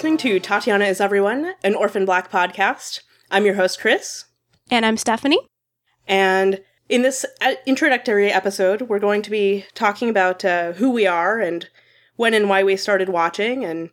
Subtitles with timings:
[0.00, 3.02] Listening to Tatiana is Everyone, an Orphan Black podcast.
[3.30, 4.24] I'm your host, Kris.
[4.70, 5.46] And I'm Stephanie.
[6.08, 11.06] And in this uh, introductory episode, we're going to be talking about uh, who we
[11.06, 11.68] are and
[12.16, 13.90] when and why we started watching, and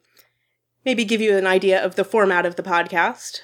[0.85, 3.41] maybe give you an idea of the format of the podcast.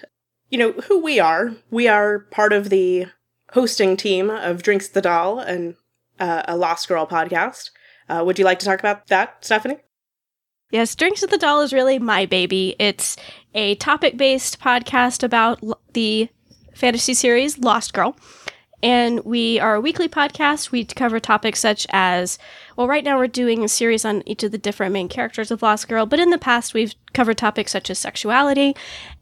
[0.50, 1.52] You know, who we are.
[1.70, 3.08] We are part of the
[3.52, 5.76] hosting team of Drinks the Dal and
[6.18, 7.72] uh, a Lost Girl podcast.
[8.08, 9.80] Uh, would you like to talk about that, Stephanie?
[10.74, 12.76] Yes, Drinks with the Dal is really my baby.
[12.80, 13.16] It's
[13.54, 16.30] a topic based podcast about l- the
[16.74, 18.18] fantasy series Lost Girl.
[18.82, 20.72] And we are a weekly podcast.
[20.72, 22.40] We cover topics such as,
[22.76, 25.62] well, right now we're doing a series on each of the different main characters of
[25.62, 28.76] Lost Girl, but in the past we've covered topics such as sexuality,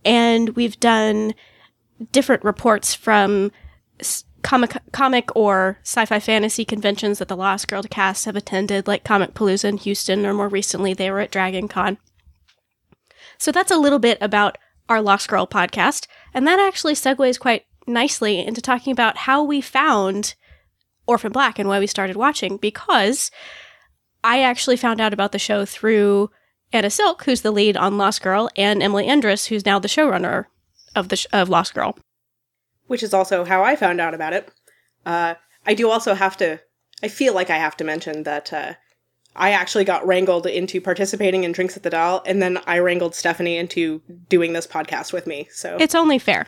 [0.05, 1.33] and we've done
[2.13, 3.51] different reports from
[3.99, 9.03] s- comic comic or sci-fi fantasy conventions that the Lost Girl cast have attended, like
[9.03, 11.97] Comicpalooza in Houston, or more recently they were at Dragon Con.
[13.37, 17.65] So that's a little bit about our Lost Girl podcast, and that actually segues quite
[17.87, 20.35] nicely into talking about how we found
[21.07, 23.31] Orphan Black and why we started watching, because
[24.23, 26.29] I actually found out about the show through
[26.71, 30.45] Anna Silk, who's the lead on Lost Girl, and Emily Andras, who's now the showrunner
[30.95, 31.97] of the sh- of Lost Girl.
[32.91, 34.51] Which is also how I found out about it.
[35.05, 36.59] Uh, I do also have to,
[37.01, 38.73] I feel like I have to mention that uh,
[39.33, 43.15] I actually got wrangled into participating in Drinks at the Dal, and then I wrangled
[43.15, 45.47] Stephanie into doing this podcast with me.
[45.53, 46.47] So It's only fair.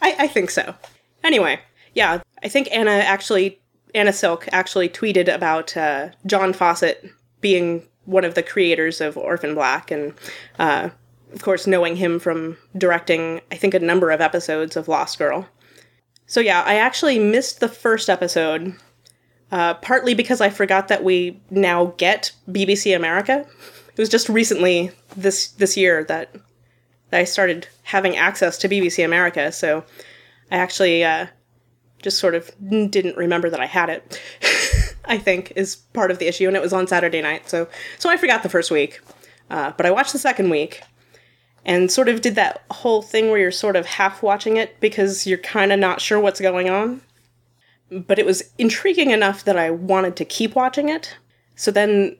[0.00, 0.74] I, I think so.
[1.22, 1.60] Anyway,
[1.92, 3.60] yeah, I think Anna actually,
[3.94, 7.10] Anna Silk actually tweeted about uh, John Fawcett
[7.42, 10.14] being one of the creators of Orphan Black, and
[10.58, 10.88] uh,
[11.32, 15.48] of course, knowing him from directing, I think, a number of episodes of Lost Girl.
[16.26, 18.74] So yeah, I actually missed the first episode,
[19.52, 23.46] uh, partly because I forgot that we now get BBC America.
[23.88, 26.34] It was just recently this this year that
[27.10, 29.84] that I started having access to BBC America, so
[30.50, 31.26] I actually uh,
[32.02, 34.20] just sort of didn't remember that I had it.
[35.04, 37.68] I think is part of the issue, and it was on Saturday night, so
[37.98, 39.00] so I forgot the first week,
[39.48, 40.82] uh, but I watched the second week,
[41.66, 45.26] and sort of did that whole thing where you're sort of half watching it because
[45.26, 47.02] you're kind of not sure what's going on.
[47.90, 51.16] But it was intriguing enough that I wanted to keep watching it.
[51.56, 52.16] So then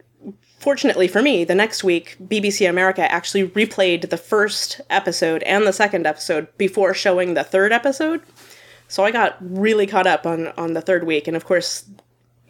[0.58, 5.72] fortunately for me, the next week, BBC America actually replayed the first episode and the
[5.72, 8.22] second episode before showing the third episode.
[8.88, 11.88] So I got really caught up on on the third week, and of course,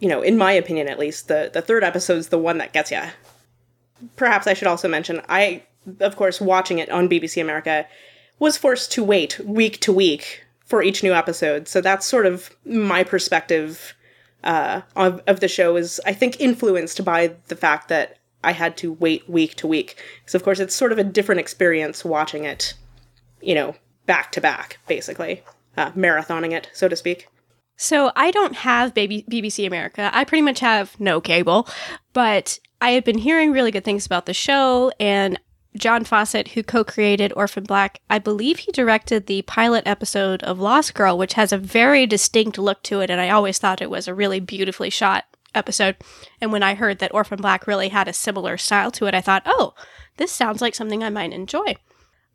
[0.00, 2.90] you know, in my opinion at least, the the third episode's the one that gets
[2.90, 3.02] you.
[4.16, 5.62] Perhaps I should also mention I,
[6.00, 7.86] of course, watching it on BBC America,
[8.38, 11.68] was forced to wait week to week for each new episode.
[11.68, 13.94] So that's sort of my perspective
[14.44, 18.76] uh, of, of the show is, I think, influenced by the fact that I had
[18.78, 20.02] to wait week to week.
[20.20, 22.74] Because, of course, it's sort of a different experience watching it,
[23.40, 23.74] you know,
[24.06, 25.42] back to back, basically,
[25.76, 27.28] uh, marathoning it, so to speak.
[27.76, 30.10] So I don't have baby BBC America.
[30.12, 31.68] I pretty much have no cable,
[32.12, 35.38] but I had been hearing really good things about the show and
[35.78, 40.94] John Fawcett, who co-created Orphan Black, I believe he directed the pilot episode of Lost
[40.94, 44.08] Girl, which has a very distinct look to it, and I always thought it was
[44.08, 45.96] a really beautifully shot episode.
[46.40, 49.20] And when I heard that Orphan Black really had a similar style to it, I
[49.20, 49.74] thought, oh,
[50.16, 51.76] this sounds like something I might enjoy.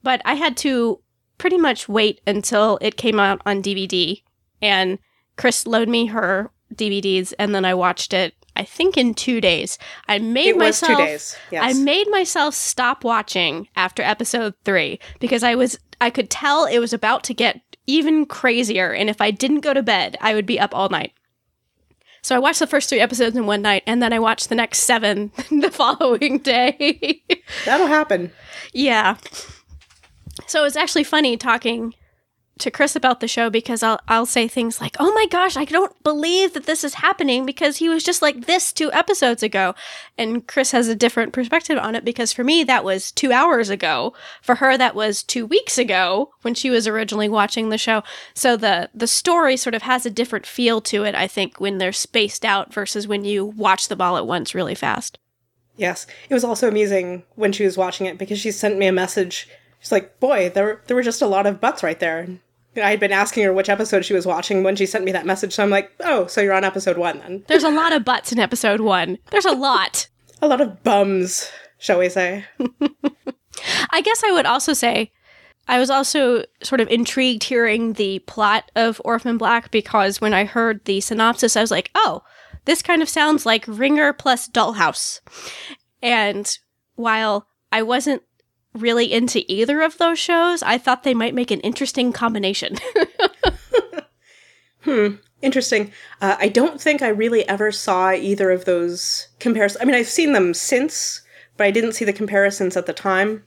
[0.03, 1.01] But I had to
[1.37, 4.21] pretty much wait until it came out on DVD,
[4.61, 4.99] and
[5.37, 8.35] Kris loaned me her DVDs, and then I watched it.
[8.61, 9.77] I think in two days.
[10.07, 10.97] I made It was myself.
[10.99, 11.35] two days.
[11.51, 11.63] Yes.
[11.65, 16.79] I made myself stop watching after episode three because I was I could tell it
[16.79, 20.45] was about to get even crazier, and if I didn't go to bed, I would
[20.45, 21.13] be up all night.
[22.21, 24.55] So I watched the first three episodes in one night, and then I watched the
[24.55, 27.23] next seven the following day.
[27.65, 28.31] That'll happen.
[28.73, 29.17] yeah.
[30.47, 31.93] So it's actually funny talking
[32.61, 35.65] to Kris about the show because I'll I'll say things like, "Oh my gosh, I
[35.65, 39.75] don't believe that this is happening because he was just like this 2 episodes ago."
[40.17, 43.69] And Kris has a different perspective on it because for me that was 2 hours
[43.69, 44.13] ago.
[44.41, 48.03] For her that was 2 weeks ago when she was originally watching the show.
[48.33, 51.77] So the the story sort of has a different feel to it, I think, when
[51.77, 55.17] they're spaced out versus when you watch them all at once really fast.
[55.77, 56.05] Yes.
[56.29, 59.49] It was also amusing when she was watching it because she sent me a message.
[59.79, 62.27] She's like, boy, there, there were just a lot of butts right there.
[62.75, 65.25] I had been asking her which episode she was watching when she sent me that
[65.25, 67.43] message, so I'm like, oh, so you're on episode one then.
[67.47, 69.17] There's a lot of butts in episode 1.
[69.29, 70.07] There's a lot.
[70.41, 72.45] A lot of bums, shall we say.
[73.91, 75.11] I guess I would also say
[75.67, 80.45] I was also sort of intrigued hearing the plot of Orphan Black because when I
[80.45, 82.23] heard the synopsis, I was like, oh,
[82.65, 85.21] this kind of sounds like Ringer plus Dollhouse.
[86.01, 86.57] And
[86.95, 88.23] while I wasn't
[88.73, 92.77] really into either of those shows, I thought they might make an interesting combination.
[94.81, 95.15] hmm.
[95.41, 95.91] Interesting.
[96.21, 99.81] Uh, I don't think I really ever saw either of those comparisons.
[99.81, 101.21] I mean, I've seen them since,
[101.57, 103.43] but I didn't see the comparisons at the time.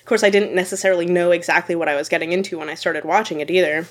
[0.00, 3.04] Of course, I didn't necessarily know exactly what I was getting into when I started
[3.04, 3.86] watching it either.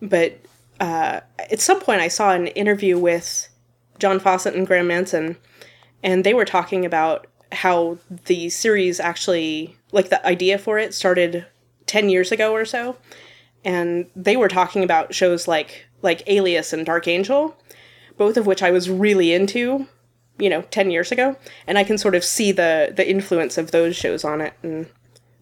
[0.00, 0.38] But
[0.78, 3.48] uh, at some point, I saw an interview with
[3.98, 5.36] John Fawcett and Graeme Manson,
[6.02, 11.46] and they were talking about how the series actually, like the idea for it, started
[11.86, 12.96] 10 years ago or so.
[13.64, 17.56] And they were talking about shows like like Alias and Dark Angel,
[18.16, 19.88] both of which I was really into,
[20.38, 21.36] you know, 10 years ago,
[21.66, 24.86] and I can sort of see the the influence of those shows on it and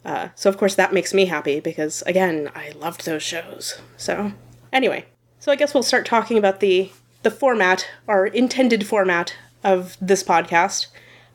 [0.07, 3.81] uh, so of course that makes me happy because again, I loved those shows.
[3.97, 4.33] So,
[4.73, 5.05] anyway,
[5.41, 6.93] so I guess we'll start talking about the
[7.25, 9.35] the format, our intended format
[9.65, 10.87] of this podcast.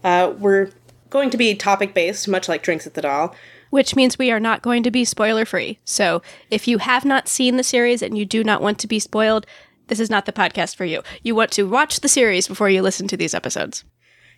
[0.05, 0.71] Uh, we're
[1.11, 3.35] going to be topic based, much like Drinks at the Dal
[3.71, 5.79] which means we are not going to be spoiler free.
[5.83, 6.21] So
[6.51, 9.47] if you have not seen the series and you do not want to be spoiled,
[9.87, 11.01] this is not the podcast for you.
[11.23, 13.83] You want to watch the series before you listen to these episodes.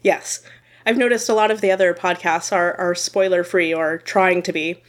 [0.02, 0.42] Yes.
[0.86, 4.54] I've noticed a lot of the other podcasts are, are spoiler free or trying to
[4.54, 4.82] be.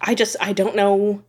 [0.00, 1.22] I just, I don't know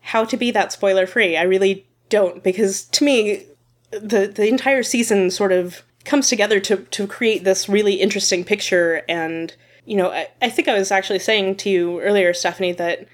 [0.00, 1.36] how to be that spoiler free.
[1.36, 3.44] I really don't, because to me,
[3.90, 9.02] the, the entire season sort of comes together to, to create this really interesting picture
[9.08, 9.54] and
[9.84, 13.06] you know, I, I think I was actually saying to you earlier, Stephanie, that,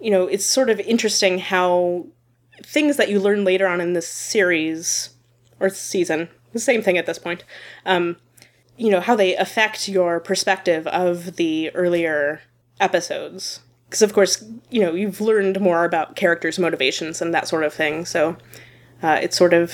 [0.00, 2.06] you know, it's sort of interesting how
[2.62, 5.10] things that you learn later on in this series
[5.60, 7.44] or season, the same thing at this point,
[7.84, 8.16] um,
[8.76, 12.40] you know, how they affect your perspective of the earlier
[12.80, 13.60] episodes.
[13.88, 17.72] Because, of course, you know, you've learned more about characters' motivations and that sort of
[17.72, 18.04] thing.
[18.04, 18.36] So
[19.02, 19.72] uh, it's sort of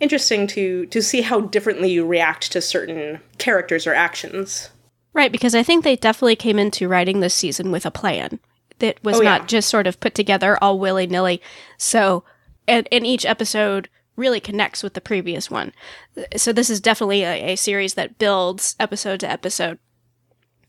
[0.00, 4.70] interesting to to see how differently you react to certain characters or actions
[5.18, 8.38] Right, because I think they definitely came into writing this season with a plan
[8.78, 9.46] that was oh, not yeah.
[9.46, 11.42] just sort of put together all willy nilly.
[11.76, 12.22] So,
[12.68, 15.72] and, and each episode really connects with the previous one.
[16.36, 19.80] So, this is definitely a, a series that builds episode to episode.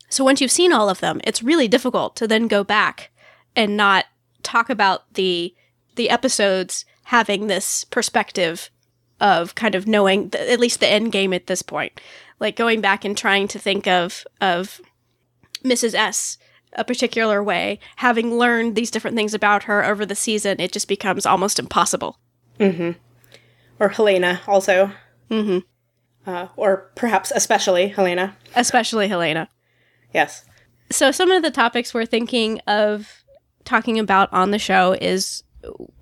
[0.09, 3.11] So, once you've seen all of them, it's really difficult to then go back
[3.55, 4.05] and not
[4.41, 5.53] talk about the
[5.95, 8.71] the episodes having this perspective
[9.19, 11.99] of kind of knowing the, at least the end game at this point
[12.39, 14.81] like going back and trying to think of of
[15.63, 15.93] Mrs.
[15.93, 16.37] S
[16.73, 20.87] a particular way, having learned these different things about her over the season, it just
[20.87, 22.19] becomes almost impossible.
[22.59, 22.91] Mm-hmm.
[23.79, 24.91] Or Helena also.
[25.31, 25.59] Mm-hmm.
[26.29, 28.37] Uh, or perhaps especially Helena.
[28.55, 29.49] Especially Helena.
[30.13, 30.45] Yes.
[30.91, 33.23] So some of the topics we're thinking of
[33.63, 35.43] talking about on the show is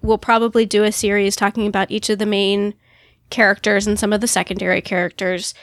[0.02, 2.74] we'll probably do a series talking about each of the main
[3.30, 5.54] characters and some of the secondary characters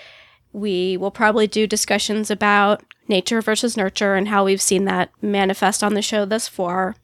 [0.54, 5.82] we will probably do discussions about nature versus nurture and how we've seen that manifest
[5.82, 6.94] on the show thus far.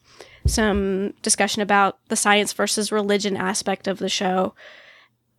[0.47, 4.55] Some discussion about the science versus religion aspect of the show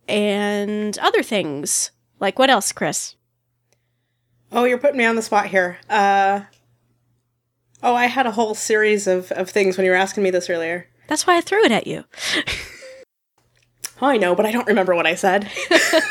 [0.07, 1.91] and other things.
[2.19, 3.15] Like what else, Kris?
[4.51, 5.79] Oh, you're putting me on the spot here.
[5.89, 6.41] Uh,
[7.81, 10.51] oh, I had a whole series of, of things when you were asking me this
[10.51, 10.87] earlier.
[11.07, 12.05] That's why I threw it at you.
[14.05, 15.49] I know, but I don't remember what I said.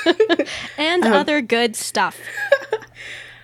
[0.79, 2.19] and um, other good stuff.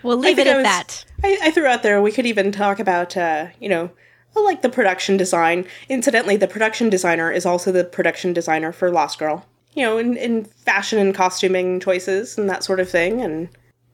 [0.03, 1.05] We'll leave it at was, that.
[1.23, 3.91] I, I, threw out there we could even talk about, uh, you know,
[4.35, 5.67] like the production design.
[5.89, 9.45] Incidentally, the production designer is also the production designer for Lost Girl.
[9.75, 13.21] You know, in, in fashion and costuming choices and that sort of thing.
[13.21, 13.49] And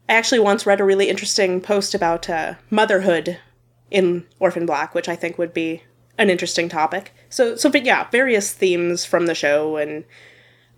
[0.07, 3.39] I actually once read a really interesting post about uh, motherhood
[3.91, 5.83] in Orphan Black, which I think would be
[6.17, 7.13] an interesting topic.
[7.29, 10.05] So, so, but yeah, various themes from the show and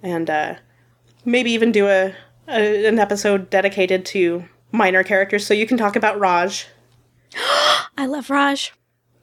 [0.01, 0.55] and uh,
[1.25, 2.13] maybe even do a,
[2.47, 6.67] a an episode dedicated to minor characters so you can talk about Raj.
[7.97, 8.73] I love Raj.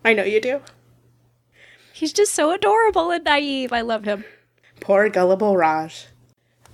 [0.05, 0.61] I know you do.
[1.93, 3.73] He's just so adorable and naive.
[3.73, 4.25] I love him.
[4.81, 6.07] Poor gullible Raj.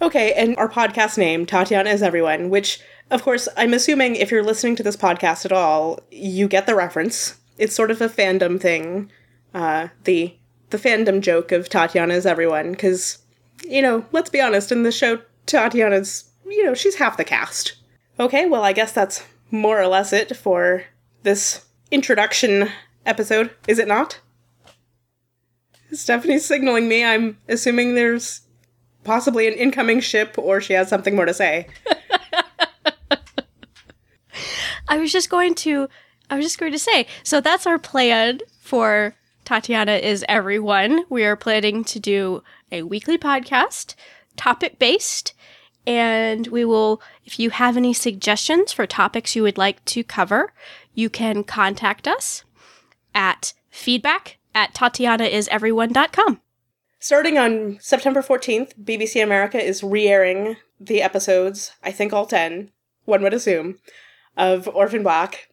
[0.03, 2.81] Okay, and our podcast name, Tatiana is Everyone, which,
[3.11, 6.75] of course, I'm assuming if you're listening to this podcast at all, you get the
[6.75, 7.39] reference.
[7.59, 9.11] It's sort of a fandom thing.
[9.53, 10.35] Uh, the
[10.71, 13.19] the fandom joke of Tatiana is Everyone, because
[13.65, 17.75] you know, let's be honest, in the show, Tatiana's, you know, she's half the cast.
[18.19, 20.85] Okay, well, I guess that's more or less it for
[21.23, 22.69] this introduction
[23.07, 24.21] episode, is it not?
[25.93, 27.05] Stephanie's signaling me.
[27.05, 28.43] I'm assuming there's
[29.05, 31.67] possibly an incoming ship or she has something more to say.
[34.89, 35.89] I was just going to
[36.29, 39.15] I was just going to say, so that's our plan for
[39.51, 41.05] Tatiana is everyone.
[41.09, 43.97] We are planning to do a weekly podcast,
[44.37, 45.35] topic based,
[45.85, 50.53] and we will, if you have any suggestions for topics you would like to cover,
[50.95, 52.45] you can contact us.
[53.13, 56.41] at feedback at tatianaiseveryone.com.
[57.01, 62.71] Starting on September 14th, BBC America is re airing the episodes, I think all 10,
[63.05, 63.81] one would assume,
[64.37, 65.49] of Orphan Black.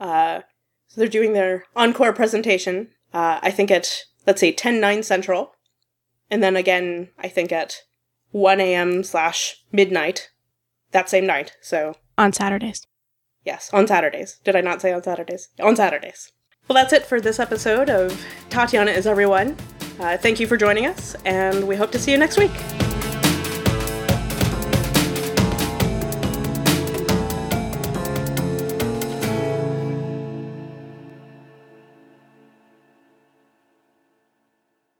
[0.00, 0.40] Uh,
[0.88, 5.52] so they're doing their encore presentation, uh, I think at, let's say, 10 9 Central.
[6.30, 7.82] And then again, I think at
[8.32, 9.02] 1 a.m.
[9.04, 10.30] slash midnight
[10.90, 11.56] that same night.
[11.62, 12.86] So, On Saturdays.
[13.44, 14.38] yes, on Saturdays.
[14.44, 15.48] Did I not say on Saturdays?
[15.60, 16.32] On Saturdays.
[16.68, 18.20] Well, that's it for this episode of
[18.50, 19.56] Tatiana is Everyone.
[20.00, 22.50] Uh, thank you for joining us, and we hope to see you next week.